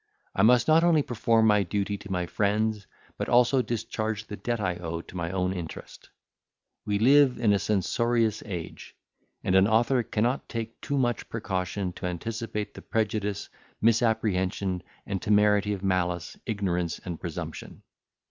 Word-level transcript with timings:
I 0.33 0.41
must 0.41 0.67
not 0.67 0.83
only 0.83 1.03
perform 1.03 1.45
my 1.45 1.61
duty 1.61 1.95
to 1.95 2.11
my 2.11 2.25
friends, 2.25 2.87
but 3.19 3.29
also 3.29 3.61
discharge 3.61 4.25
the 4.25 4.35
debt 4.35 4.59
I 4.59 4.77
owe 4.77 5.01
to 5.01 5.15
my 5.15 5.29
own 5.29 5.53
interest. 5.53 6.09
We 6.87 6.97
live 6.97 7.37
in 7.37 7.53
a 7.53 7.59
censorious 7.59 8.41
age; 8.47 8.95
and 9.43 9.53
an 9.53 9.67
author 9.67 10.01
cannot 10.01 10.49
take 10.49 10.81
too 10.81 10.97
much 10.97 11.29
precaution 11.29 11.93
to 11.93 12.07
anticipate 12.07 12.73
the 12.73 12.81
prejudice, 12.81 13.47
misapprehension, 13.79 14.81
and 15.05 15.21
temerity 15.21 15.71
of 15.71 15.83
malice, 15.83 16.35
ignorance, 16.47 16.97
and 17.05 17.21
presumption. 17.21 17.83